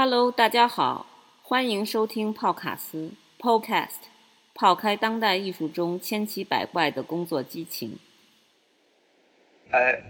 [0.00, 1.06] Hello，大家好，
[1.42, 3.96] 欢迎收听泡卡斯 Podcast，
[4.54, 7.98] 泡开当代艺术中千奇百怪的工作激情。
[9.72, 10.00] 呃，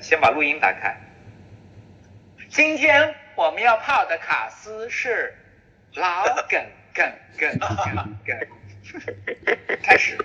[0.00, 0.98] 先把录音打开。
[2.48, 5.36] 今天我们要泡的卡斯是
[5.92, 6.64] 老梗
[6.94, 8.34] 梗梗梗梗，
[9.84, 10.16] 开始。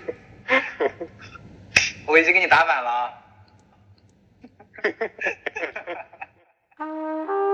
[2.06, 3.12] 我已经给你打板了啊。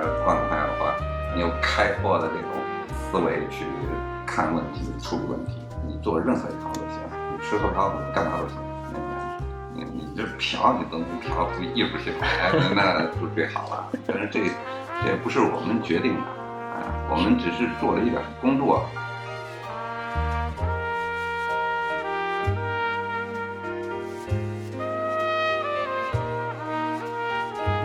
[0.00, 0.94] 的光环的话，
[1.34, 2.50] 你有开阔的这种
[2.90, 3.64] 思维去
[4.26, 7.00] 看问题、处理问题，你做任何一行都行，
[7.32, 8.56] 你吃喝嫖赌干嘛都行。
[9.74, 13.88] 你你你这嫖，你都能嫖出艺术性来，那就最好了。
[14.06, 14.40] 但是这
[15.04, 18.84] 这不是我们决定的啊，我们只是做了一点工作。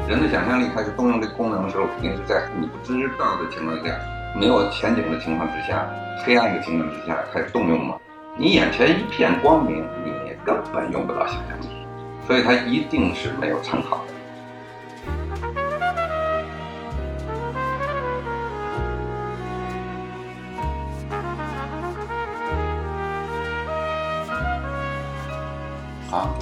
[0.07, 3.99] 人的想象力开始动用这个功能的时候，肯定是在你不知道的情况下，
[4.39, 5.89] 没有前景的情况之下，
[6.23, 7.97] 黑暗的情况之下开始动用嘛。
[8.37, 10.11] 你眼前一片光明，你
[10.45, 11.87] 根本用不到想象力，
[12.27, 14.13] 所以它一定是没有参考的。
[26.11, 26.37] 好，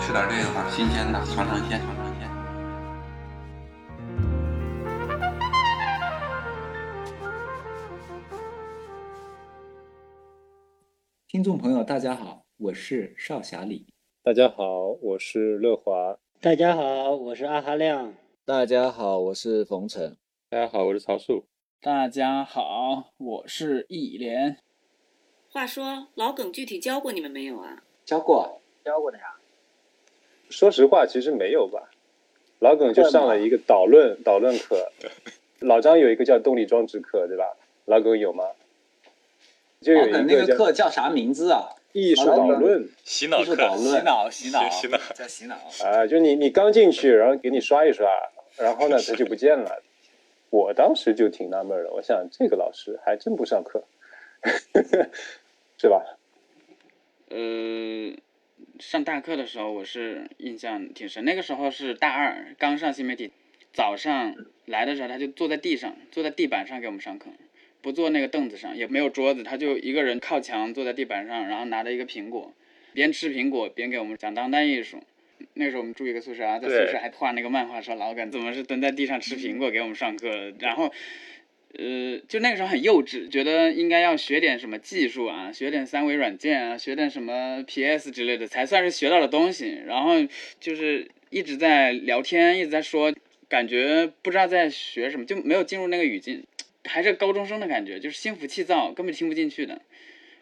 [0.00, 1.78] 吃点这个吧，新鲜的，尝尝鲜，
[11.40, 13.86] 听众朋友，大家好，我是少侠李。
[14.22, 16.18] 大家好，我是乐华。
[16.38, 18.12] 大家好，我是阿哈亮。
[18.44, 20.18] 大家好，我是冯晨。
[20.50, 21.46] 大家好，我是曹树。
[21.80, 24.58] 大家好，我是易莲。
[25.48, 27.84] 话说老耿具体教过你们没有啊？
[28.04, 29.36] 教过，教过的呀。
[30.50, 31.90] 说实话，其实没有吧。
[32.58, 34.92] 老耿就上了一个导论导论课，
[35.60, 37.56] 老张有一个叫动力装置课，对吧？
[37.86, 38.44] 老耿有吗？
[39.80, 41.70] 就有一个课叫啥名字啊？
[41.92, 45.56] 艺术导论洗脑课，艺术导论洗脑，洗脑，洗脑，叫洗脑。
[45.82, 48.06] 啊，就你你刚进去，然后给你刷一刷，
[48.58, 49.82] 然后呢他就不见了。
[50.50, 53.84] 我当时就挺纳闷的，我想这个老师还真不上课，
[55.78, 56.18] 是吧？
[57.30, 58.12] 呃，
[58.78, 63.32] 上大课的时候我是印象挺深，那个时候是大二，刚上新媒体，
[63.72, 64.34] 早上
[64.66, 67.30] 来的时候他就坐在地上，坐在地板上给我们上课，
[67.82, 72.52] 不坐那个凳子上，也没有桌子，他就一个人靠墙坐在地板上，然后拿着一个苹果，
[72.92, 75.02] 边吃苹果边给我们讲当代艺术。
[75.54, 80.92] 那时候我们住一个宿舍啊，在宿舍还画那个漫画，说老耿怎么是蹲在地上吃苹果给我们上课，然后。
[81.78, 89.80] 呃，就那个时候很幼稚，觉得应该要学点什么技术啊，学点三维软件啊，学点什么 PS 之类的，才算是学到的东西。
[89.86, 90.14] 然后
[90.58, 93.14] 就是一直在聊天，一直在说，
[93.48, 96.42] 感觉不知道在学什么，就没有进入那个语境，
[96.84, 99.80] 还是高中生的感觉，就是心浮气躁，根本听不进去的。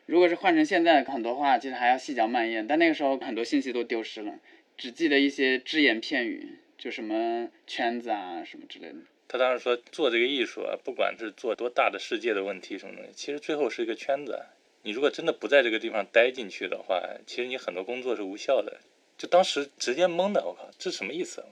[0.07, 4.39] 如果是换成现在，很多话其实还要细嚼慢咽，但那个时候很多信息都丢失了，
[4.77, 8.95] 只记得一些只言片语，就什么圈子啊什么之类的。
[9.27, 14.41] 他当时说做这个艺术啊，不管是做多大的世界的问题什么东西，其实最后是一个圈子。
[14.85, 18.79] 你如果真的不在这个地方待进去的话，其实你很多工作是无效的。
[19.19, 21.45] 就当时直接懵的，我靠，这什么意思？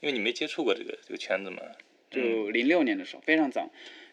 [0.00, 1.62] 因为你没接触过这个这个圈子嘛。
[2.10, 3.70] 就零六年的时候，非常早，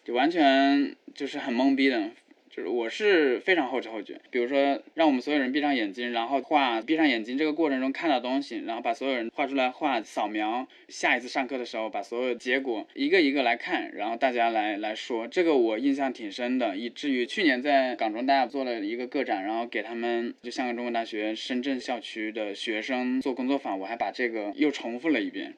[0.09, 2.09] 就完全就是很懵逼的。
[2.49, 25.53] 就是我是非常后知后觉，比如说让我们所有人闭上眼睛，然后画闭上眼睛这个过程中看到东西，然后把所有人画出来画扫描，下一次上课的时候把所有结果一个一个来看，然后大家来来说，这个我印象挺深的，以至于去年在港中大做了一个个展，然后给他们就香港中文大学深圳校区的学生做工作坊，我还把这个又重复了一遍。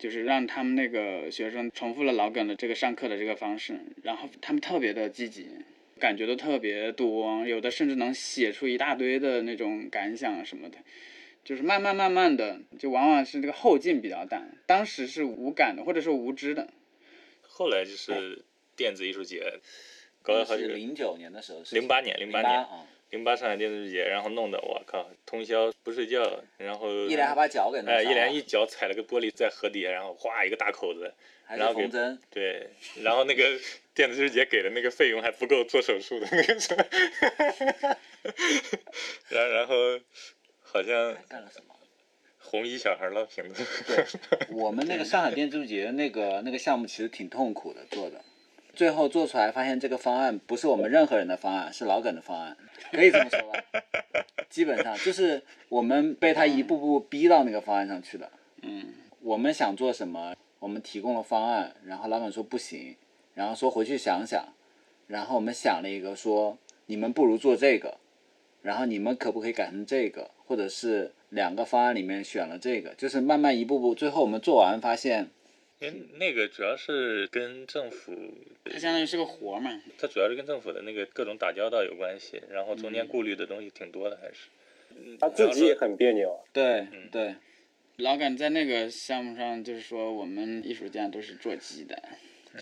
[0.00, 5.46] 就是让他们那个学生重复了老梗的这个上课的这个方式，然后他们特别的积极，
[5.98, 10.78] 感觉都特别多，有的甚至能写出一大堆的那种感想什么的，
[11.44, 16.70] 就是慢慢慢慢的，就往往是这个后劲比较大，当时是无感的或者是无知的。
[17.42, 18.42] 后来就是
[18.74, 19.60] 电子艺术节，
[20.22, 20.70] 搞了好几个。
[20.70, 31.12] 是零九年的时候，零八年，零八年，啊，零八上海电子艺术节，然后弄得我靠，通宵不睡觉，然后一连还把脚给弄哎，一连一脚踩了个玻璃在河底下，然后哗一个大口子，
[31.44, 32.70] 还然后缝针，对，
[33.02, 33.44] 然后那个
[33.94, 37.96] 电子艺术节给的那个费用还不够做手术的那个
[39.30, 39.74] 然然后
[40.62, 41.74] 好像干了什么？
[42.38, 43.64] 红衣小孩捞瓶子。
[43.86, 44.04] 对，
[44.50, 48.24] 我们那个上海电视节那个那个项目其实挺痛苦的做的，
[48.80, 52.56] 最后做出来发现这个方案不是我们任何人的方案，是老耿的方案，
[52.90, 53.62] 可以这么说吧？
[54.48, 58.30] 基本上就是我们被他一步步逼到那个方案上去的。
[58.62, 58.86] 嗯，
[59.20, 62.96] 我们想做什么，我们提供了方案，然后老板说不行，
[63.34, 64.42] 然后说回去想想，
[65.08, 66.56] 然后我们想了一个说
[66.86, 67.98] 你们不如做这个，
[68.62, 75.28] 然后你们可不可以改成这个，或者是两个方案里面选了这个，就是慢慢一步步，最后我们做完发现，
[75.80, 78.12] 因为那个主要是跟政府，
[78.64, 79.80] 它相当于是个活嘛。
[79.98, 84.50] 它主要是跟政府的那个各种打交道有关系，然后中间嗯顾虑的东西挺多的，还是。
[85.18, 86.38] 他自己也很别扭啊。
[86.52, 87.34] 对对，
[87.96, 91.96] 老耿在那个项目上就是说，我们艺术家都是做鸡的。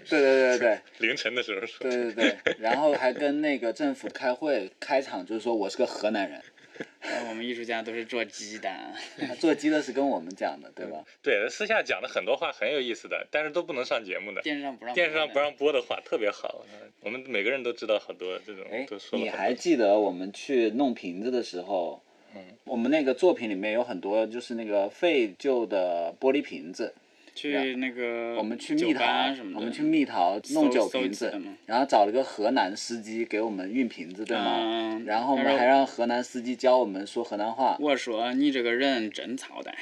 [0.09, 0.79] 对对对对
[1.09, 1.91] 凌晨的时候说。
[1.91, 6.44] 对对对，然后还跟那个政府开会，开场就是说我是个河南人，呃
[7.29, 8.71] 我们艺术家都是做鸡的。
[9.39, 11.05] 做鸡的是跟我们讲的，对吧？
[11.23, 14.41] 对，私下讲的很多话很有意思的，但是都不能上节目的。
[14.43, 16.65] 电视上不让播的电视上不让播的话特别好，
[17.01, 22.03] 我们每个人都知道好多这种哎都说你还记得我们去弄瓶子的时候，
[22.35, 26.95] 嗯，我们那个作品里面有很多就是那个废旧的玻璃瓶子，
[27.35, 29.03] 去那个我们去蜜桃
[29.35, 31.33] 什么，的，我们去蜜桃弄酒瓶子
[31.67, 34.59] 然后找了个河南司机给我们运瓶子，对吗？
[34.61, 39.77] 嗯然后我们还让河南司机教我们说河南话，我说你这个人真操蛋。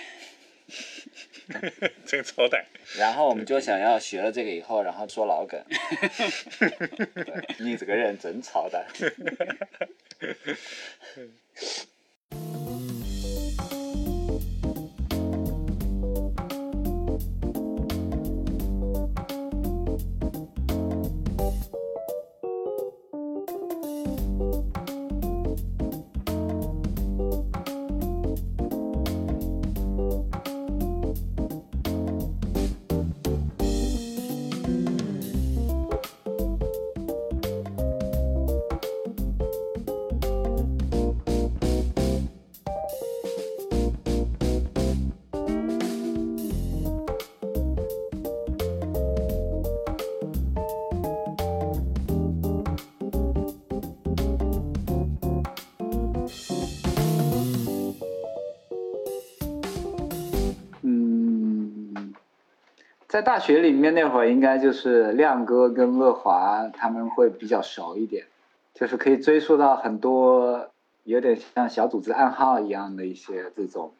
[2.04, 2.66] 真操蛋。
[2.98, 5.58] 然后我们就想要学了这个以后，然后说老梗，
[6.60, 8.84] 对你这个人真操蛋。
[63.16, 68.26] 在大学里面那会儿，应该就是亮哥跟乐华他们会比较熟一点，
[68.74, 70.68] 就是可以追溯到很多
[71.04, 73.94] 有点像小组织暗号一样的一些这种。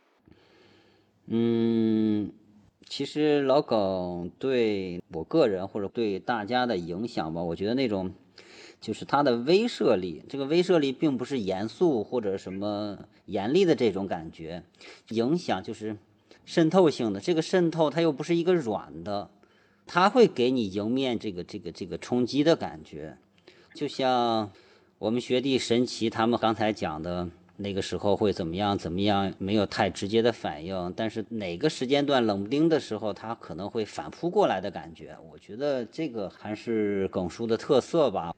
[1.28, 2.30] 嗯，
[2.84, 8.12] 其实老耿对我个人或者对大家的影响吧，我觉得那种
[8.82, 14.62] 就是他的威慑力，这个威慑力并不是严肃或者什么严厉的这种感觉，
[15.08, 15.96] 影响就是
[16.46, 17.20] 渗透性的。
[17.20, 19.28] 这个渗透它又不是一个软的，
[19.84, 23.18] 它会给你迎面这个这个这个冲击的感觉，
[23.74, 24.50] 就像
[24.98, 27.28] 我们学弟神奇他们刚才讲的。
[27.58, 28.76] 那个时候会怎么样？
[28.76, 29.32] 怎么样？
[29.38, 35.16] 没有太直接的反应，但是哪个时间段冷不丁的时候，他可能会反扑过来的感觉。
[35.32, 38.34] 我觉得这个还是耿叔的特色吧。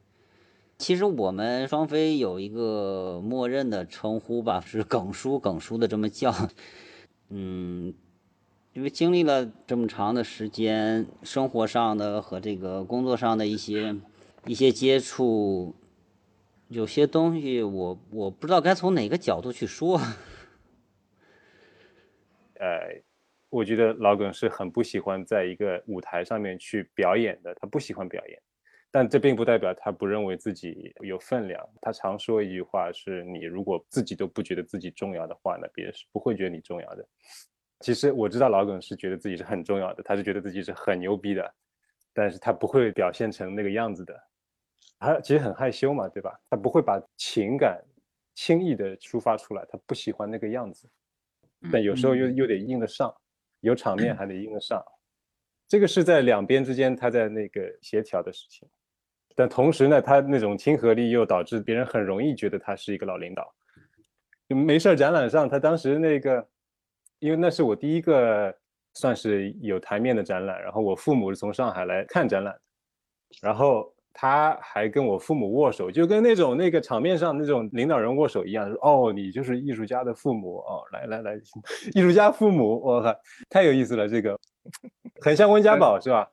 [0.78, 6.32] 其实我们双飞有一个默认的称呼吧，是耿叔，耿叔的这么叫。
[7.30, 7.92] 嗯，
[8.78, 13.96] 因为经历了这么长的时间，生活上的和这个工作上的一些
[14.46, 15.74] 一些接触。
[16.68, 20.00] 有些东西我我不知道该从哪个角度去说。
[22.60, 23.02] 呃，
[23.48, 28.40] 我觉得老耿是很不喜欢在一个舞台上面去表演的，他不喜欢表演，
[28.92, 31.68] 但这并不代表他不认为自己有分量。
[31.80, 37.04] 他常说一句话是：你如果自己都不觉得自己重要的话，那别人是不会觉得你重要的。
[37.80, 41.54] 其实我知道老耿是觉得自己是很重要的，他是觉得自己是很牛逼的，
[42.12, 44.14] 但是他不会表现成那个样子的。
[44.98, 46.36] 他其实很害羞嘛，对吧？
[46.50, 47.80] 他不会把情感
[48.34, 50.88] 轻易的抒发出来，他不喜欢那个样子。
[51.72, 53.14] 但有时候又又得硬得上，
[53.60, 54.82] 有场面 还得硬得上。
[55.68, 58.68] 这个是在两边之间他在那个协调的事情。
[59.36, 63.54] 但同时呢，他那种亲和力又导致别人很容易觉得他是一个老领导。
[64.48, 66.48] 没事展览上，他当时那个，
[67.18, 68.54] 因为那是我第一个
[68.94, 72.56] 算是有台面的展览，然后我父母是从上海来看展览，
[73.40, 73.92] 然后。
[74.20, 81.40] 他还跟我父母握手，就跟那种那个场面上那种领导人握手一样，说：“哦，你就是艺术家的父母哦，来来来，
[81.94, 83.14] 艺术家父母，我靠，
[83.48, 84.36] 太有意思了，这个
[85.20, 86.28] 很像温家宝 是吧？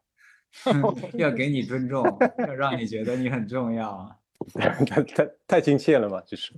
[1.14, 2.04] 要给你尊重，
[2.40, 4.10] 要让你觉得你很重要啊，
[4.90, 6.54] 太太太亲切了嘛，就是。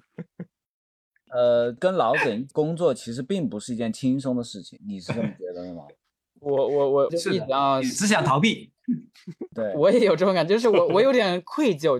[1.31, 5.83] 呃，跟老耿工作其实并不是一件轻松的事情，你是这么觉得的吗？
[6.39, 8.71] 我我我就是的一直要你只想逃避。
[9.53, 11.99] 对，我也有这种感觉，就是我我有 点愧疚。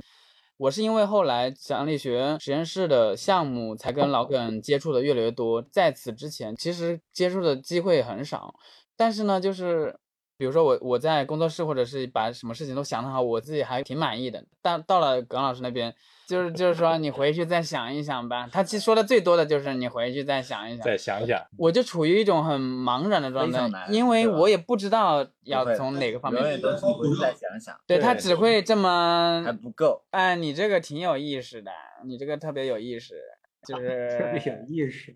[0.57, 8.55] 我是因为后来想力学实验室的项目才跟老耿接触的越来越多，在此之前其实接触的机会很少。
[8.95, 9.95] 但是呢，就是
[10.35, 14.43] 比如说我我在工作室或者是把什么事情都想得好，我自己还挺满意的。
[14.61, 15.93] 但到了耿老师那边，
[16.27, 18.49] 就是就是说你回去再想一想吧。
[18.51, 20.85] 他其实说的最多的就是你回去再想一想。
[20.85, 30.03] 再想想，我就处于一种很茫然的状态因为我也不知道要从哪个方面永远都是回去再想想，对他只会这么还不够。
[30.11, 31.71] 哎，你这个挺有意识的，
[32.05, 33.15] 你这个特别有意识，
[33.65, 35.15] 就 是特别有意识。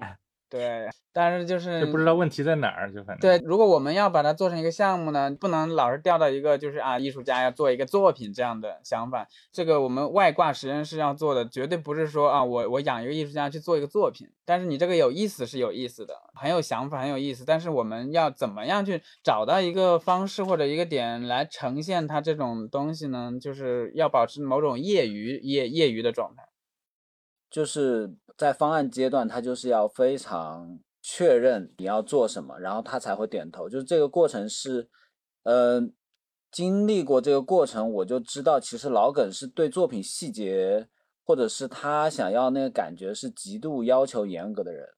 [0.51, 9.25] 对，但是就是就不知道问题在哪儿，就反正对，如果我们要把它做成一个项目呢，不能老是掉到一个就是啊，艺术家要做一个作品这样的想法。
[9.53, 14.27] 这个我们外挂实验室要做的，绝对不是说啊，我我养一个艺术家去做一个作品。
[14.43, 17.45] 但是你这个有意思是有意思的，很有想法，很有意思。
[17.45, 23.31] 但是我们要怎么样去找到一个方式或者一个点来呈现它这种东西呢？
[23.39, 26.43] 就是要保持某种业余业业余的状态。
[27.49, 33.69] 就是在方案阶段，他就是要非常确认你要做什么，然后他才会点头。
[33.69, 34.89] 就是这个过程是，
[35.43, 35.79] 呃，
[36.49, 40.87] 经历过这个过程，我就知道，其实老耿是对作品细节
[41.23, 44.89] 或者是他想要那个感觉是极度要求严格的人。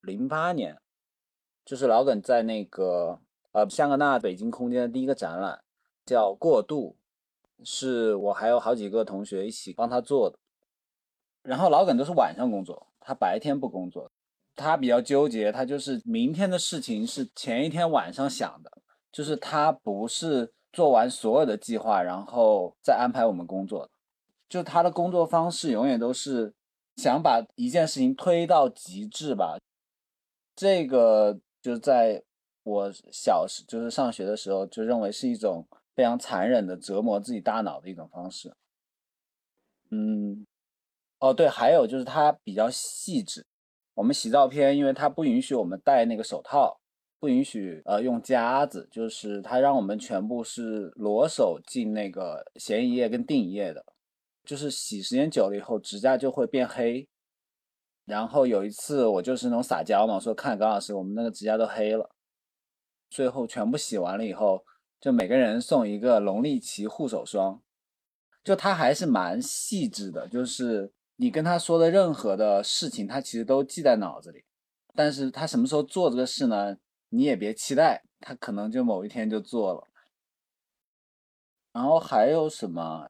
[0.00, 0.80] 零八年，
[1.64, 3.18] 就是老耿在那个
[3.50, 5.64] 呃香格纳北京空间的第一个展览
[6.06, 6.96] 叫《过渡》，
[7.68, 10.38] 是我还有好几个同学一起帮他做的。
[11.42, 14.10] 然后老耿都是晚上工作，他白天不工作。
[14.54, 18.70] 他比较纠结，他就是明天的事情是前一天晚上想的，
[19.10, 23.88] 就是他不是做完所有的计划，然后再安排我们工作。
[24.50, 26.52] 就他的工作方式永远都是
[26.96, 29.56] 想把一件事情推到极致吧。
[30.54, 32.22] 这个就在
[32.62, 38.54] 我小时就是上学的时候，就认为是一种非常残忍的折磨自己大脑的一种方式。
[39.90, 40.46] 嗯，
[41.22, 43.46] 哦对，还有就是它比较细致。
[43.94, 46.80] 我们洗照片，因为它不允许我们戴那个手套，
[47.20, 53.84] 不允许呃用夹子，就是它让我们全部是裸手进那个显影液跟定影液的，
[54.42, 57.08] 就是洗时间久了以后，指甲就会变黑。
[58.04, 62.10] 然后有一次我就是那种撒娇嘛，说看高老师，我们那个指甲都黑了。
[63.10, 64.64] 最后全部洗完了以后，
[65.00, 67.62] 就每个人送一个龙力奇护手霜。
[68.42, 74.44] 就它还是蛮细致的，就是你跟他说的任何的事情，他其实都记在脑子里。
[74.94, 76.76] 但是他什么时候做这个事呢？
[77.10, 79.88] 你也别期待，他可能就某一天就做了。
[81.72, 83.08] 然后还有什么？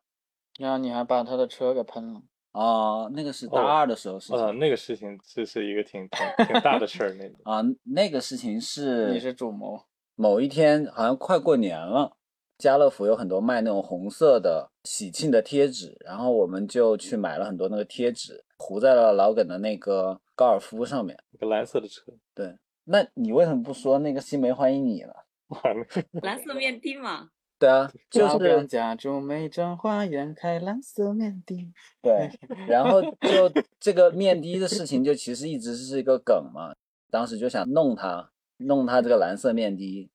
[0.59, 2.23] 然后你还把他的车给喷了。
[2.53, 4.37] 哦，那个是大哦二的时候事情。
[4.37, 9.83] 呃，那个事情这是一个挺挺挺大的事儿，那个啊，那个事情是你是主谋。
[10.15, 12.17] 某一天好像快过年了，
[12.63, 21.19] 家乐福有很多卖那种红色的喜庆的贴纸，然后我们就去买了很多那个贴纸，糊在了老耿的那个高尔夫上面。
[21.33, 25.13] 一个蓝色的车，对，那你为什么不说那个新梅欢迎你呢？
[25.49, 25.85] 完了，
[26.23, 31.73] 蓝色面的嘛，对啊，就是家住美珍花园，开蓝色面的。
[32.01, 32.31] 对，
[32.69, 36.73] 然后就这个面的的事情，就其实一直是一个梗嘛。
[37.11, 40.09] 当时就想弄他，弄他这个蓝色面的，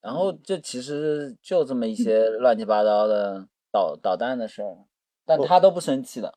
[0.00, 4.78] 然后这其实就这么一些乱七八糟的捣捣蛋的事儿，
[5.24, 6.34] 但他都不生气的。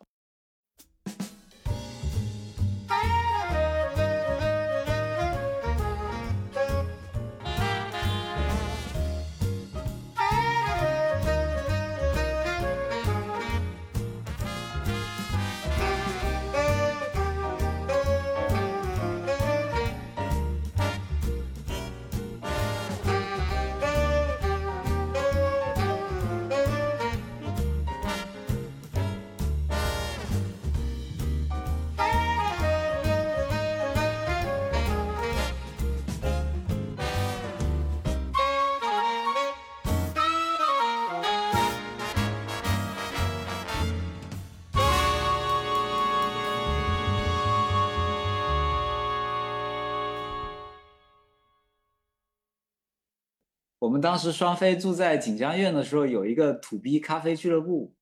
[53.94, 57.94] 我们当时双飞住在锦江苑的时候，有一个土逼咖啡俱乐部，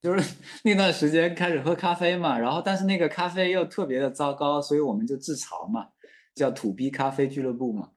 [0.00, 5.88] 就是 那段时间开始喝咖啡嘛，然后但是那个咖啡又特别的糟糕，所以我们就自嘲嘛，
[6.32, 7.88] 叫土逼咖啡俱乐部嘛。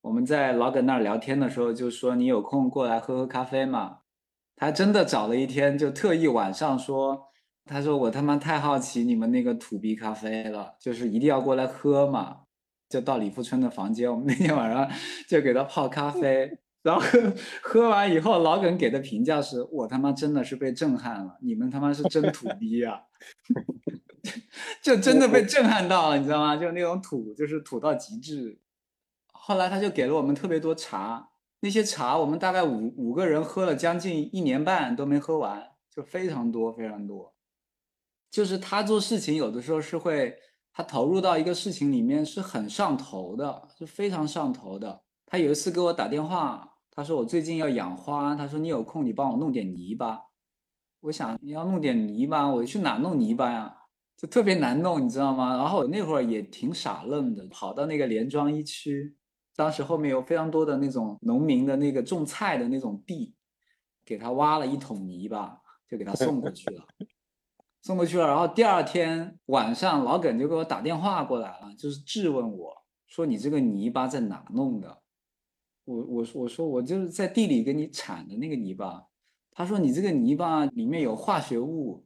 [0.00, 3.98] 我们在老耿那儿聊天的时候就说你有空过来喝喝咖啡嘛，
[4.56, 7.28] 他真的找了一天，就特意晚上说
[7.64, 12.38] 他说我他妈太好奇你们那个土逼咖啡了，就是一定要过来喝嘛。
[12.88, 14.88] 就到李富春的房间，我们那天晚上
[15.28, 23.00] 就给他泡咖啡，然后喝喝完以后，老耿给的评价是我他妈真的是被震撼了，你们他妈是真土逼啊！
[24.80, 26.56] 就真的被震撼到了，你知道吗？
[26.56, 28.60] 就那种土，就是土到极致。
[29.32, 31.28] 后来他就给了我们特别多茶，
[31.60, 37.34] 那些茶我们大概五五个人喝了将近一年半都没喝完，就非常多非常多。
[38.30, 40.38] 就是他做事情有的时候是会。
[40.76, 45.00] 他投入到一个事情里面是很上头的，是非常上头的。
[45.24, 50.20] 他有一次给我打电话，他说我最近要养花，他说你有空你帮我弄点泥巴。
[51.00, 53.74] 我想你要弄点泥巴，我去哪弄泥巴呀？
[54.18, 55.56] 就特别难弄，你知道吗？
[55.56, 59.16] 然后我那会儿也挺傻愣的，跑到那个连庄一区，
[59.56, 63.34] 当时后面有非常多的那种农民的那个种菜的那种地，
[64.04, 66.84] 给他挖了一桶泥巴，就给他送过去了。
[67.86, 72.74] 送过去了，然后第二天晚上，老耿就给我打电话过来了，就是质问我
[73.06, 75.02] 说：“你这个泥巴在哪弄的？”
[75.86, 79.04] 我我我说我就是在地里给你铲的那个泥巴。
[79.52, 82.04] 他说：“你这个泥巴里面有化学物。”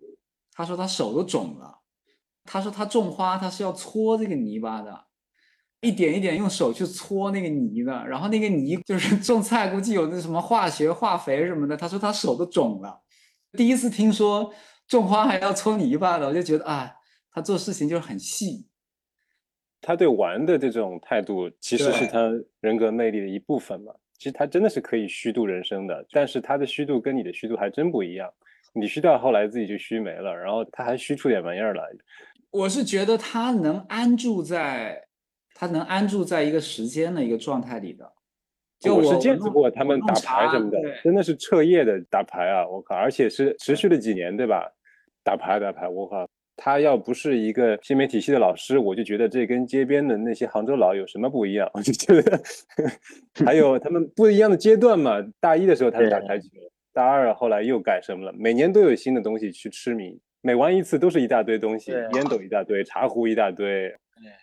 [0.52, 1.78] 他说他手都肿了。
[2.44, 5.06] 他说他种花他是要搓这个泥巴的，
[5.80, 11.75] 一点一点用手去搓那个泥的，然后那个泥就是 种菜估计有那什么化学化肥什么的。
[11.75, 13.00] 他说他手都肿了，
[13.52, 14.52] 第一次听说。
[14.99, 16.92] 种花还要搓泥巴的，我就觉得啊，
[17.30, 18.66] 他做事情就是很细。
[19.80, 22.28] 他对玩的这种态度，其实是他
[22.61, 23.94] 人格魅力的一部分嘛。
[24.18, 28.30] 其实他真的是可以虚度人生的，但是他的虚度跟你的虚度还真不一样。
[28.75, 31.85] 你虚到后来自己就虚没了，然后他还虚出点玩意儿来。
[32.50, 35.06] 我是觉得他能安住在，
[35.54, 38.12] 他能安住在一个时间的一个状态里的。
[38.80, 42.66] 就我是见识过他们打牌什么的，真的是彻夜的打牌啊！
[42.66, 44.70] 我靠，而且是持续了几年，对吧？
[45.22, 46.28] 打牌打牌，我靠！
[46.62, 51.66] 他要不是一个新媒体系的老师，我就觉得这跟街边的那些杭州佬有什么不一样？
[51.73, 52.38] 我就觉得
[53.45, 55.25] 还有他们不一样的阶段嘛。
[55.40, 56.49] 大一的时候他是打台球，
[56.92, 58.32] 大二后来又改什么了？
[58.36, 63.90] 每年都有新的东西去痴迷，每玩一次都是一大堆东西，烟斗一大堆，茶壶一大堆，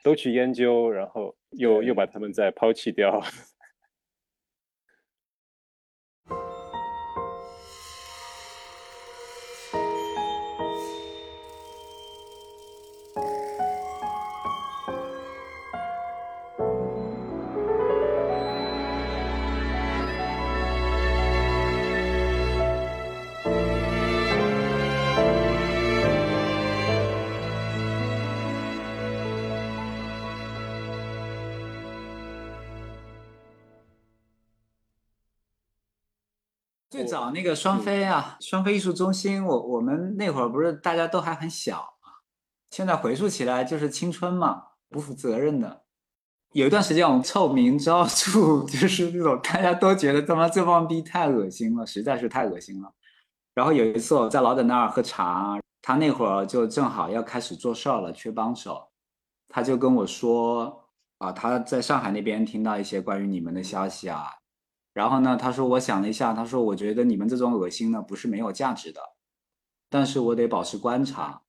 [0.04, 3.22] 都去研究，然后又又把他们再抛弃掉。
[37.08, 42.10] 早那个双飞啊，双飞艺术中心，我我们那会儿不是大家都还很小嘛，
[42.70, 45.84] 现在回溯起来就是青春嘛，不负责任的。
[46.54, 52.92] 有一段时间我们臭名昭著， 就是那种大家都觉得他妈这帮逼太恶心了，实在是太恶心了。
[53.54, 58.88] 然后有一次我在老耿那儿喝茶，他那会儿就正好要开始做事儿了，缺帮手，
[59.50, 60.86] 他就跟我说
[61.18, 64.37] 啊，他在上海那边听到一些关于你们的消息啊。
[64.98, 69.00] 然后呢，他说，我想了一下，他说，我觉得你们这种恶心呢，不是没有价值的，
[69.92, 71.44] 但是我得保持观察，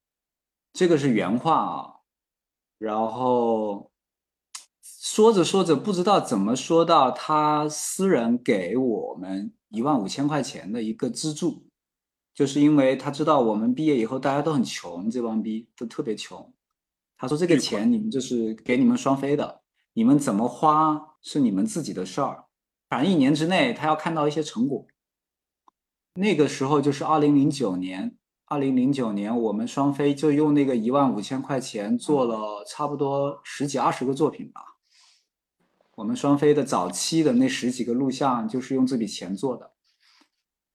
[0.74, 1.94] 这个是原话啊。
[2.76, 3.90] 然后
[4.82, 11.70] 说着说着，不知道怎么说到他私人给我们一万五千块钱的一个资助，
[12.34, 16.52] 就是因为他知道我们毕业以后大家都很穷，这帮逼都特别穷。
[17.16, 19.62] 他说这个钱你们就是给你们双飞的，
[19.94, 22.44] 你们怎么花是你们自己的事儿。
[22.88, 24.86] 反正一年之内，他要看到一些成果。
[26.14, 34.62] 那个时候就是二零零九年，二零零九年我们双飞就用那个一万五千块钱做了差不多十几二十个作品吧。
[35.96, 39.72] 我们双飞的早期的那十几个录像就是用这笔钱做的。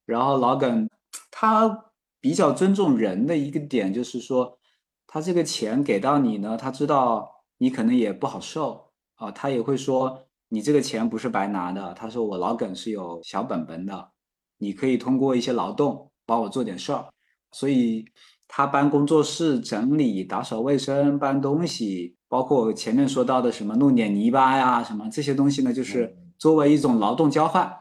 [0.06, 0.90] 然后老耿
[1.32, 1.86] 他
[2.20, 4.60] 比较尊重人的一个点就是说，
[5.08, 10.28] 他这个钱给到你呢，他知道你可能也不好受啊，他也会说。
[10.54, 14.12] 你这个钱不是白拿的，他说我老耿是有小本本的，
[14.60, 17.06] 你可以通过一些劳动帮我做点事儿，
[17.52, 18.06] 所以
[18.48, 27.76] 他搬工作室、整理、打扫卫生、搬东西，包括前面说到的什么弄点泥巴呀什么这些东西呢，就是作为一种劳动交换，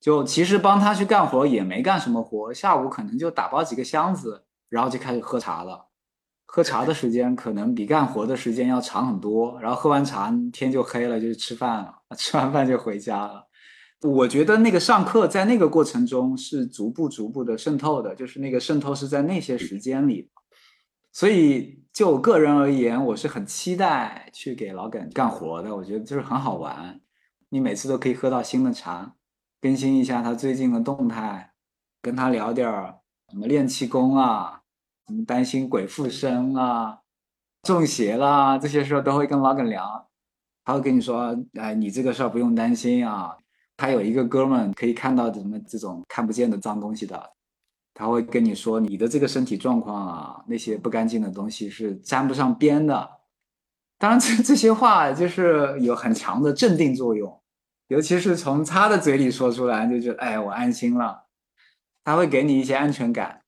[0.00, 5.85] 就其实帮他去干活也没干什么活，下午可能就打包几个箱子，然后就开始喝茶了。
[6.56, 13.46] 喝茶的时间可能比干活的时间要长很多，然后喝完茶天就黑了，就去吃饭了， 吃完饭就回家了。
[14.00, 20.30] 我觉得那个上课在那个过程中是逐步逐步的渗透的，就是那个渗透是在那些时间里。
[21.12, 25.76] 所以就我个人而言，我是很期待去给老耿干活的。
[25.76, 26.98] 我觉得就是很好玩，
[27.50, 29.14] 你每次都可以喝到新的茶，
[29.60, 31.52] 更新一下他最近的动态，
[32.00, 34.62] 跟他聊点儿什么练气功啊，
[35.06, 37.00] 什么担心鬼附身啊，
[37.62, 40.08] 中邪啦这些事儿都会跟老耿聊。
[40.64, 43.36] 他会跟你说，哎，你这个事儿不用担心啊。
[43.76, 47.30] 他有一个哥们可以看到什么这种看不见的脏东西的。
[47.94, 53.10] 他会跟你说你的这个身体状况啊，那些不干净的东西是沾不上边的。
[53.98, 57.40] 当然，这这些话就是有很强的镇定作用，
[57.88, 61.24] 尤其是从他的嘴里说出来，就觉得哎，我安心了。
[62.04, 63.42] 他会给你一些安全感，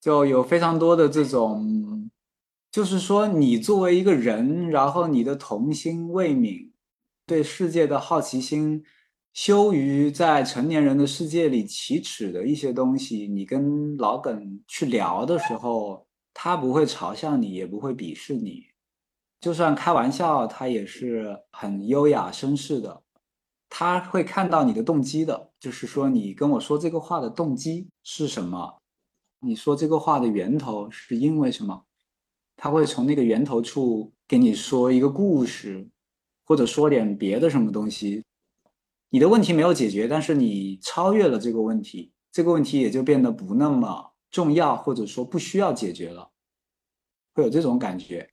[0.00, 2.10] 就有非常多的这种，
[2.70, 6.70] 就是说你作为一个人，然后你的童心未泯，
[7.26, 8.84] 对世界的好奇心。
[9.34, 18.64] 羞于在成年人的世界里启齿的一些东西，你跟老耿去聊的时候，他不会嘲笑你，也不会鄙视你，
[19.40, 23.02] 就算开玩笑，他也是很优雅绅士的。
[23.68, 28.80] 他会看到你的动机的，就是说你跟我说这个话的动机是什么，
[29.40, 31.84] 你说这个话的源头是因为什么，
[32.56, 35.88] 他会从那个源头处给你说一个故事，
[36.44, 38.24] 或者说点别的什么东西。
[39.10, 46.30] 你的问题没有解决，但是你超越了这个问题，这个问题也就变得不那么重要，或者说不需要解决了，
[47.32, 48.28] 会有这种感觉。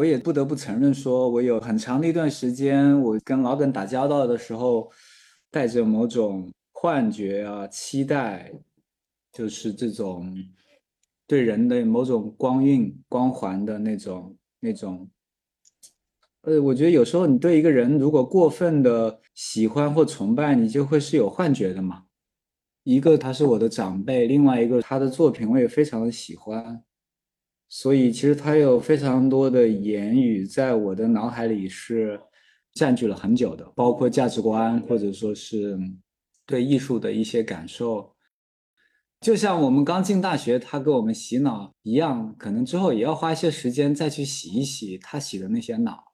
[0.00, 4.90] 我也不得不承认，说我有很长的一段时间，我跟老耿打交道的时候，
[5.50, 8.50] 带着某种幻觉啊、期待，
[9.30, 10.34] 就是这种
[11.26, 15.06] 对人的某种光晕、光环的那种、那种。
[16.44, 22.04] 呃，我觉得有时候你对一个人如果过分的喜欢或崇拜，你就会是有幻觉的嘛。
[22.84, 26.82] 一个他是我的长辈，另外一个他的作品我也非常的喜欢。
[27.72, 32.20] 所以，其实他有非常多的言语在我的脑海里是
[32.74, 35.78] 占据了很久的，包括价值观或者说是
[36.44, 38.12] 对艺术的一些感受。
[39.20, 46.12] 就像我们刚进大学，他给我们洗脑一样，可能之后也要花一些时间再去洗一洗他洗的那些脑。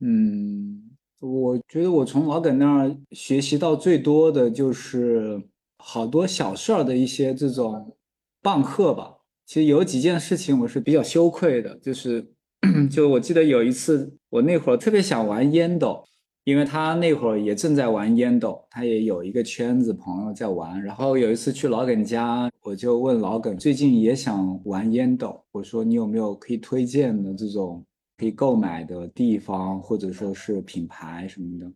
[0.00, 5.42] 嗯，我觉得我从老耿那儿学习到最多的就是
[5.76, 7.98] 好多小事儿的一些这种
[8.40, 9.15] 棒喝吧。
[9.46, 12.26] 其实有几件事情我是比较羞愧的，就是，
[12.90, 16.02] 就我记得有一次，我那会儿特别想玩烟斗，
[16.42, 20.82] 因为他那会儿也正在玩烟斗，他也有一个圈子朋友在玩。
[20.82, 27.84] 然后有一次去老耿家，我就问老耿最近也想玩烟斗，我说你有没有可以推荐的这种
[28.18, 31.72] 可以购买的地方或者说是品牌什么的。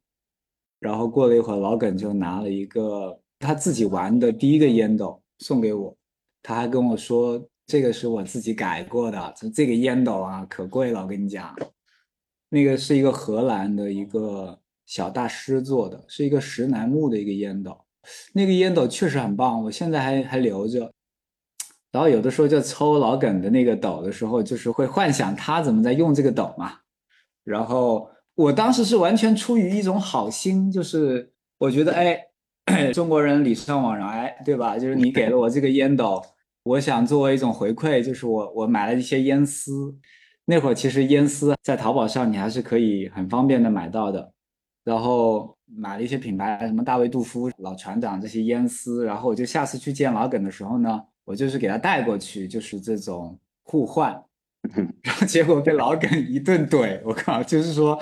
[0.80, 5.96] 然后过了一会儿，老耿就拿了一个他自己玩的第一个烟斗送给我，
[6.42, 7.40] 他还跟我说。
[7.70, 11.56] 这个是我自己改过的，这这个烟斗啊可贵了，我跟你讲，
[12.48, 17.78] 那个是一个荷兰的一个小大师做的，是一个石楠木的一个烟斗，
[18.32, 20.92] 那个烟斗确实很棒，我现在还还留着。
[21.92, 26.72] 然后有的时候就抽老耿的那个斗的时候，就是会幻想他怎么在用这个斗嘛。
[27.44, 34.76] 然后我当时是完全出于一种好心，就是我觉得哎， 中国人礼尚往来，对吧？
[34.76, 36.20] 就是你给了我这个烟斗。
[36.62, 39.96] 我想作为一种回馈，就是我我买了一些烟丝，
[40.44, 44.32] 那会儿其实烟丝在淘宝上你还是可以很方便的买到的，
[44.84, 54.22] 然后买了一些品牌，什么大卫杜夫、老船长这些烟丝，然后我就下次去见老耿的时候呢，我就是给他带过去，就是这种互换，
[55.02, 57.98] 然后结果被老耿一顿怼，我靠，就是说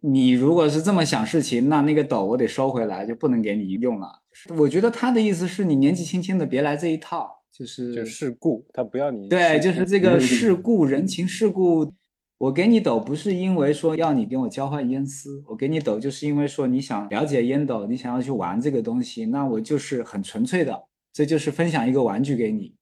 [0.00, 4.08] 你如果是这么想事情，那那个斗我得收回来，就不能给你用了。
[4.56, 11.92] 我觉得他的意思是你年纪轻轻的别来这一套，就是就世故，他不要你对，就是这嗯个世故、人情世故。
[12.38, 22.74] 我给你抖不是因为说要你跟我交换烟丝，我给你抖就是因为说你想了解烟斗，你想要去玩这个东西，那我就是很纯粹的，这就是分享一个玩具给你。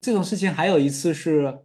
[0.00, 1.58] 这种事情还有一次是，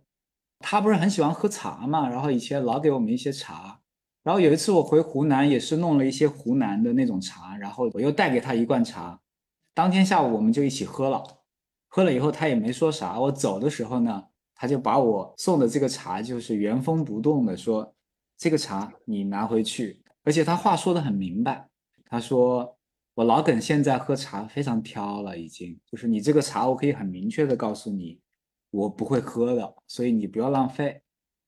[0.59, 3.79] 他不是很喜欢喝茶嘛，然后以前老给我们一些茶，
[4.23, 9.17] 然后有一次我回湖南也是弄了一些湖南的那种茶，然后我又带给他一罐茶，
[9.73, 11.23] 当天下午我们就一起喝了，
[11.97, 14.23] 喝了以后他也没说啥，我走的时候呢。
[14.59, 17.93] 他就把我送的这个茶，就是原封不动的说，
[18.35, 21.67] 这个茶你拿回去，而且他话说的很明白。
[22.09, 22.75] 他说
[23.13, 28.19] 我老耿现在喝茶非常挑了，已经就是你这个茶，我可以很明确的告诉你，
[28.71, 31.01] 我不会喝的，所以你不要浪费。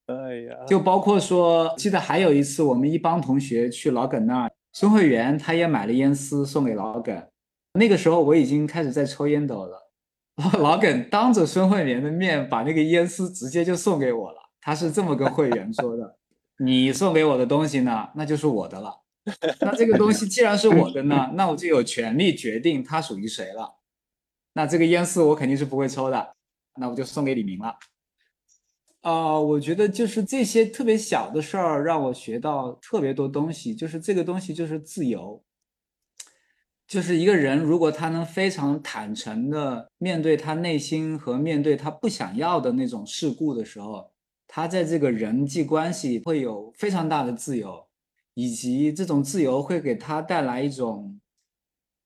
[0.06, 7.28] 哎呀，就包括说，记得还有一次我们一帮同学去老耿那儿，孙慧媛他也买了烟丝送给老耿，
[7.74, 9.89] 那个时候我已经开始在抽烟斗了。
[10.60, 16.18] 老耿当着孙慧莲的面把那个烟丝直接就送给我了，他是这么跟慧媛说的
[16.64, 19.02] ：“你送给我的东西呢，那就是我的了。
[19.60, 23.76] 那这个东西既然是我的呢，那我就有权利决定它属于谁了。
[24.54, 26.36] 那这个烟丝我肯定是不会抽的，
[26.78, 27.76] 那我就送给李明了。”
[29.02, 35.42] 啊、我觉得就是这些特别小的事儿让我学到特别多东西，就是这个东西就是自由。
[36.90, 44.10] 就是一个人，如果他能非常坦诚的面对他内心和面对他不想要的那种事故的时候，
[44.48, 47.86] 他在这个人际关系会有非常大的自由，
[48.34, 51.20] 以及这种自由会给他带来一种，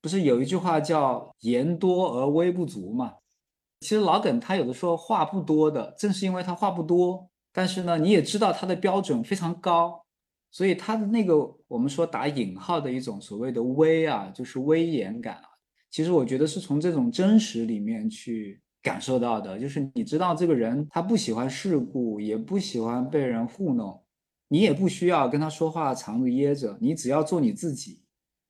[0.01, 3.13] 不是有一句话叫“言多而微不足”嘛？
[3.79, 10.02] 其实老耿他有的时候话不多的，正是因为他话不多，但是呢，你也知道他的标准非常高。
[10.53, 11.35] 所以他的那个
[11.67, 15.49] 我们说打引号的一种所谓的威啊，就是威严感啊，
[15.89, 23.99] 其实我觉得是从这种真实里面去感受到的，就是你知道这个人他不喜欢世故，也不喜欢被人糊弄，
[24.47, 27.99] 你也不需要跟他说话藏着掖着，你只要做你自己。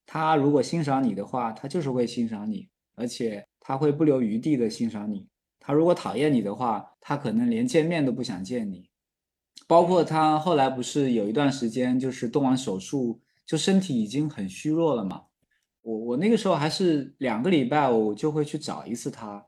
[0.05, 5.25] 他如果欣赏你的话，他就是会欣赏你，而且他会不留余地的欣赏你。
[5.57, 8.89] 他如果讨厌你的话，他可能连见面都不想见你。
[9.73, 15.23] 包括他后来不是有一段时间就是动完手术，就身体已经很虚弱了嘛。
[15.81, 19.47] 我我那个时候还是两个礼拜我就会去找一次他。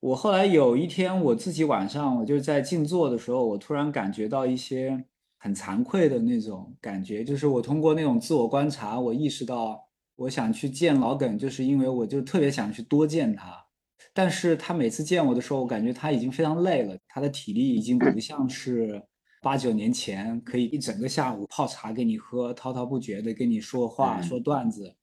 [0.00, 5.02] 我后来有一天我自己晚上我就在静坐的时候，我突然感觉到一些
[5.38, 9.82] 很惭愧的那种感觉，就是我通过那种自我观察，我意识到
[10.14, 13.64] 我想去见老耿，就是因为我就特别想去多见他。
[14.12, 19.02] 但是他每次见我的时候，我感觉他已经非常累了，他的体力已经不像是
[19.42, 24.94] 八九年前可以一整个下午泡茶给你喝，滔滔不绝的跟你说话、说段子。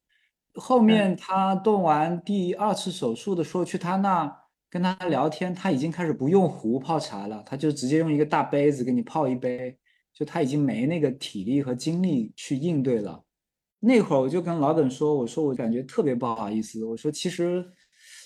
[0.56, 4.34] 后面他动完第二次手术的时候，去他那
[4.70, 9.78] 跟他聊天，他已经开始不用壶泡茶了，他就直接用一个大杯子给你泡一杯，
[10.14, 13.24] 就他已经没那个体力和精力去应对了。
[13.80, 17.66] 那会儿我就跟老耿说，我说我感觉特别不好意思，我说其实。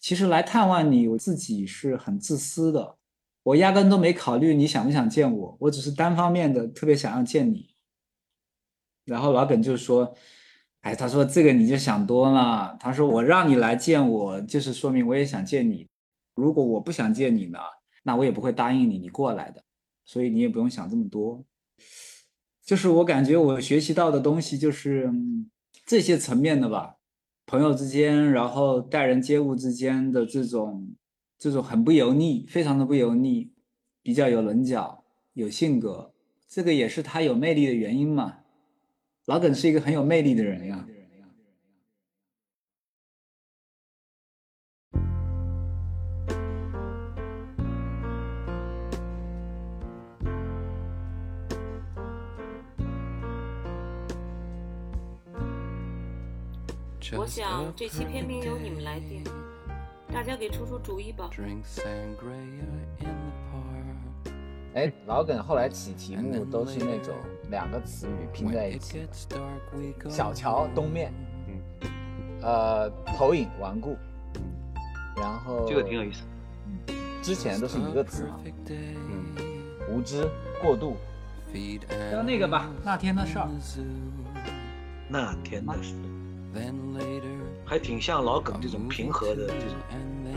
[0.01, 2.97] 其实来探望你，我自己是很自私的，
[3.43, 7.69] 我压根都没考虑你想不想见我，我只是单方面的特别想要见你。
[9.05, 10.15] 然后老耿就说
[10.81, 12.77] ：“哎，他说这个你就想多了。
[12.79, 15.89] 他说我让你来见我，就是说明我也想见你。
[16.35, 17.59] 如果我不想见你呢，
[18.03, 19.61] 那我也不会答应你你过来的。
[20.05, 21.43] 所以你也不用想这么多。
[22.65, 25.11] 就是我感觉我学习到的东西就是、
[25.85, 26.95] 这些层面的吧。”
[27.45, 30.95] 朋友之间，然后待人接物之间的这种
[31.43, 33.51] 这种很不油腻，非常的不油腻，
[34.01, 35.03] 比较有棱角，
[35.33, 36.13] 有性格，
[36.47, 38.37] 这个也是他有魅力的原因嘛。
[39.25, 40.87] 老耿是一个很有魅力的人呀。
[57.17, 59.21] 我想这期片名由你们来定，
[60.13, 61.29] 大家给出出主意吧。
[64.75, 67.15] 哎，老耿后来起题目都是那种
[67.49, 71.11] 两个词语拼在一起的，小桥东面，
[71.47, 71.59] 嗯，
[72.41, 73.97] 呃，投影顽固，
[75.15, 76.23] 然后这个挺有意思。
[76.67, 79.25] 嗯，之前都是一个词嘛，嗯，
[79.89, 80.27] 无知
[80.61, 80.95] 过度。
[82.11, 83.47] 叫那个吧，那天的事儿。
[85.07, 85.93] 那天的事。
[87.65, 89.75] 还挺像老耿这种平和的这种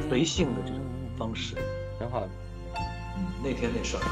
[0.09, 0.81] 随性的这种
[1.19, 1.55] 方式，
[1.99, 2.29] 挺好的。
[2.75, 4.03] 嗯，那天那事儿。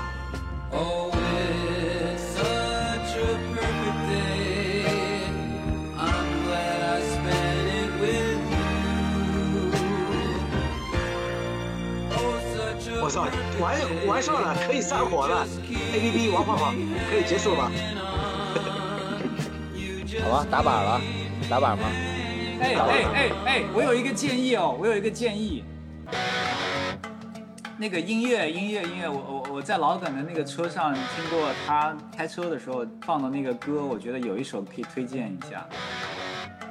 [0.73, 5.29] Oh, it's such a perfect day.
[5.97, 8.59] I'm glad I spent it with you.
[12.11, 13.29] Oh, such a 我操，
[13.61, 15.47] 完完事儿了，可以散伙了。
[15.71, 16.75] A P P 王胖胖
[17.09, 17.71] 可以结束了吧？
[20.25, 21.01] 好吧，打板了，
[21.49, 21.85] 打板吗？
[22.65, 25.63] 哎哎哎哎，我有一个建议哦，我有一个建议。
[27.77, 35.67] 那个音乐音乐音乐，我我我在老耿的那个车上听过他开车的时候放的那个歌，我觉得有一首可以推荐一下，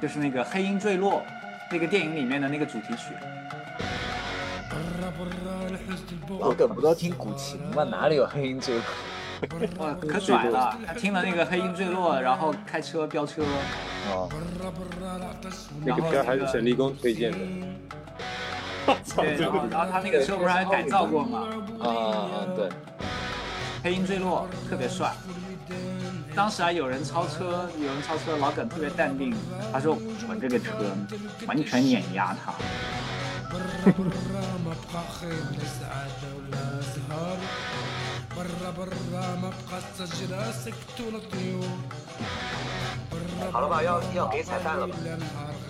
[0.01, 1.21] 就是那个《黑鹰坠落》
[1.69, 3.13] 那个电影里面的那个主题曲。
[6.39, 7.83] 老耿不都听古琴吗？
[7.83, 8.83] 哪里有黑鹰坠落？
[9.77, 10.75] 哇，可拽了！
[10.85, 13.43] 他听了那个《黑鹰坠落》，然后开车飙车。
[14.09, 14.29] 哦。
[15.83, 17.37] 那个片还是沈立功推荐的。
[19.15, 21.47] 对，然后然后他那个车不是还改造过吗？
[21.81, 22.69] 啊，对。
[23.83, 25.13] 黑鹰坠落特别帅，
[26.33, 29.35] 当时还有人超车，有人超车，老耿特别淡定，
[29.73, 30.95] 他说我这个车
[31.45, 32.53] 完全碾压他。
[43.51, 44.95] 好了吧，要要给彩蛋了吧？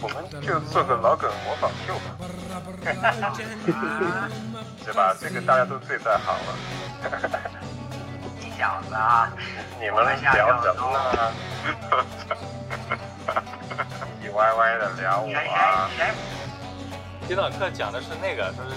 [0.01, 2.15] 我们就做个老梗模仿秀吧，
[4.85, 5.15] 对吧？
[5.19, 6.55] 这个大家都最在行了。
[8.39, 9.31] 你小子啊，
[9.79, 11.31] 你们聊什么呢？
[14.21, 15.89] 唧唧歪歪的聊我啊。
[17.27, 18.75] 洗脑课讲的是那个，说是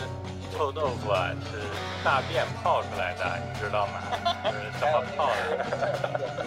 [0.57, 1.63] 臭豆腐啊是
[2.07, 3.95] 大便泡出来的，你知道吗？
[4.47, 5.59] 是怎么泡的？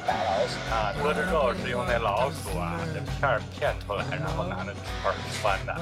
[0.07, 5.75] 打老鼠啊，说这肉是用那老鼠啊这片儿片出来，然后拿着串穿的。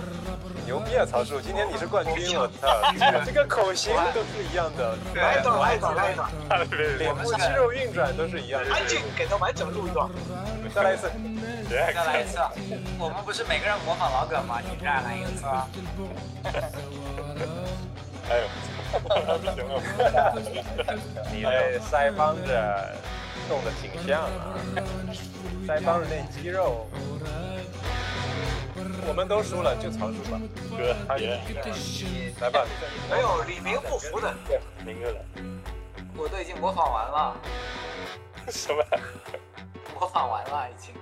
[0.66, 1.40] 牛逼啊，曹叔！
[1.40, 2.68] 今天你是冠军，我操！
[3.24, 6.28] 这个口型都是一样的，来一段，来一段，来一段。
[6.98, 8.74] 脸部肌肉运转都是一样的。
[8.74, 10.10] 安静，给他完整录一段。
[10.74, 11.12] 再来一次。
[11.70, 12.40] 再来一次。
[12.98, 14.60] 我们不是每个人模仿老梗吗？
[14.60, 15.46] 你再来一次。
[18.30, 18.44] 哎呦！
[21.32, 22.42] 你这腮帮子
[23.50, 24.30] 动的挺像啊，
[25.68, 26.88] 腮帮子那肌肉。
[29.10, 30.40] 我们都输了，就曹叔吧。
[30.78, 31.40] 哥，爷，
[32.42, 32.66] 来吧。
[33.10, 34.34] 没有李明不服的。
[34.86, 35.22] 明哥来。
[36.16, 37.36] 我都已经模仿 完了。
[38.50, 38.84] 什么？
[39.98, 40.94] 模仿完了已经。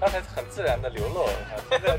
[0.00, 1.28] 刚才很自然的流露，
[1.70, 1.98] 现在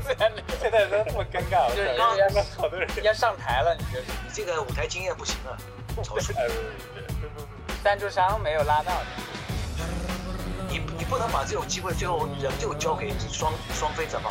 [0.60, 2.08] 现在都这么尴尬，就是要
[2.56, 5.56] 好多人要上台了，你这你这个舞台经验不行啊，
[6.02, 6.32] 曹叔。
[7.84, 8.92] 赞助商没有拉到
[10.68, 14.30] 你你不能把这种机会最后人就交给双双飞怎么？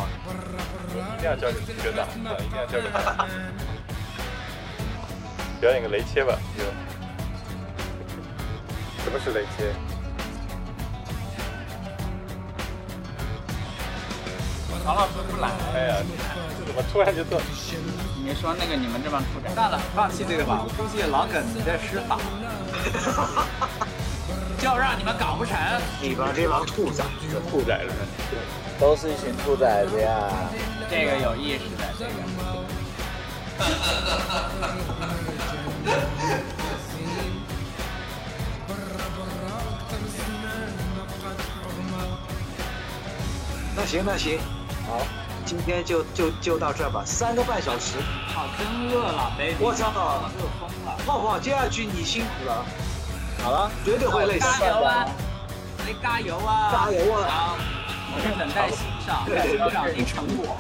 [1.18, 3.28] 一定要交给学长，一定要交给他。
[5.60, 6.64] 表演个雷切吧，就。
[9.04, 9.74] 什么是雷切？
[14.90, 15.98] 曹老师不来，哎呀，
[16.66, 17.40] 怎么突然就做？
[18.26, 20.66] 你说那个你们这帮兔崽，算了，放弃这个吧。
[20.66, 22.18] 我估计老耿你在施法，
[24.58, 25.56] 就让你们搞不成。
[26.02, 27.92] 你们这帮兔崽子，兔崽子，
[28.80, 30.28] 都是一群兔崽子呀。
[30.90, 32.12] 这个有意识的，这个。
[43.76, 44.40] 那 行那行，
[44.90, 45.06] 好，
[45.46, 47.98] 今天就就就到这儿吧，三个半小时。
[48.34, 49.56] 好，真饿了，baby。
[49.60, 50.98] 我操，饿疯了。
[51.06, 52.66] 泡泡，接下去你辛苦了。
[53.44, 54.60] 好了，绝对会累死。
[54.60, 55.06] 加油啊！
[55.86, 56.72] 你加油啊！
[56.74, 57.30] 加油啊！
[57.30, 57.58] 好，
[58.12, 60.58] 我们等待欣赏，欣赏你成果。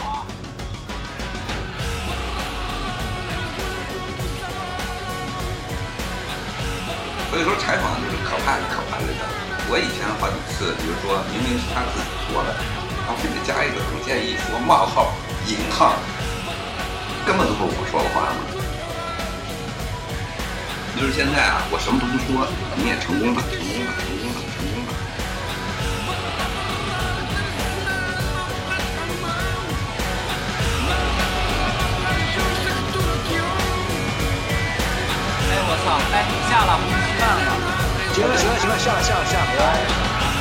[7.31, 9.05] 所以说采访就是可怕是可怕的。
[9.71, 12.78] 我以前好几次，比如说明明是他自己说的，然
[13.09, 15.11] 后非得加一个不建议说冒号
[15.47, 15.95] 引号，
[17.25, 18.37] 根本都是我说的话嘛。
[20.95, 22.45] 就是现在啊，我什么都不说，
[22.75, 24.93] 你也成功了，成功了，成功了，成功了。
[35.49, 35.97] 哎，我操！
[36.13, 36.15] 哎，
[36.47, 37.49] 下了，我们吃饭了。
[38.13, 40.08] 行了行了行了，下了下了下了。